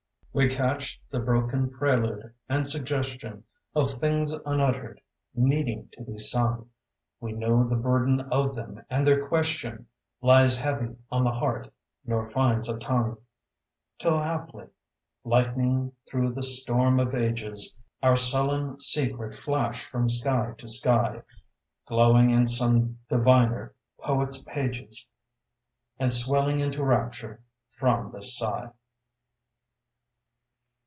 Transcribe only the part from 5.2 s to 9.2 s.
needing to be sung; We know the burden of them, and